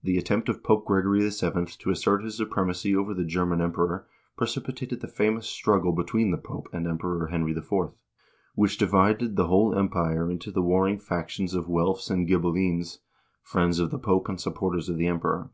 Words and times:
The 0.00 0.16
attempt 0.16 0.48
of 0.48 0.62
Pope 0.62 0.86
Gregory 0.86 1.18
VII. 1.28 1.64
to 1.80 1.90
assert 1.90 2.22
his 2.22 2.36
supremacy 2.36 2.94
over 2.94 3.12
the 3.12 3.24
German 3.24 3.60
Emperor 3.60 4.06
precipitated 4.36 5.00
the 5.00 5.08
famous 5.08 5.48
struggle 5.48 5.90
between 5.90 6.30
the 6.30 6.38
Pope 6.38 6.68
and 6.72 6.86
Emperor 6.86 7.26
Henry 7.26 7.50
IV., 7.50 7.72
which 8.54 8.78
divided 8.78 9.34
the 9.34 9.48
whole 9.48 9.74
Empire 9.74 10.30
into 10.30 10.52
the 10.52 10.62
warring 10.62 11.00
factions 11.00 11.52
of 11.52 11.66
Welfs 11.66 12.12
and 12.12 12.28
Ghibellines, 12.28 13.00
friends 13.42 13.80
of 13.80 13.90
the 13.90 13.98
Pope 13.98 14.28
and 14.28 14.40
supporters 14.40 14.88
of 14.88 14.98
the 14.98 15.08
Emperor. 15.08 15.50